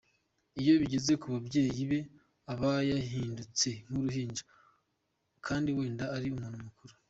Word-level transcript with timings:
Iyo 0.61 0.73
bigeze 0.81 1.11
ku 1.21 1.27
babyeyi 1.33 1.81
be 1.91 1.99
aba 2.51 2.71
yahindutse 2.91 3.69
nk’uruhinja 3.87 4.43
kandi 5.45 5.67
wenda 5.77 6.05
ari 6.17 6.27
umuntu 6.31 6.57
mukuru. 6.67 6.93